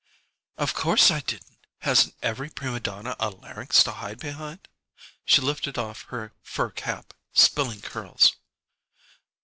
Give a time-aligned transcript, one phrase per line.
[0.57, 1.59] "Of course I didn't!
[1.81, 4.67] Hasn't every prima donna a larynx to hide behind?"
[5.25, 8.35] She lifted off her fur cap, spilling curls.